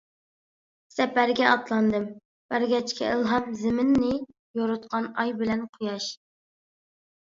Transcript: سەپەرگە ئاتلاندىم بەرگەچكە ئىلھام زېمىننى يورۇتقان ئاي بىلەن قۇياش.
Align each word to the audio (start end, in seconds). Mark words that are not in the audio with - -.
سەپەرگە 0.95 1.45
ئاتلاندىم 1.49 2.09
بەرگەچكە 2.55 3.13
ئىلھام 3.13 3.55
زېمىننى 3.63 4.13
يورۇتقان 4.19 5.15
ئاي 5.15 5.39
بىلەن 5.41 5.67
قۇياش. 5.75 6.15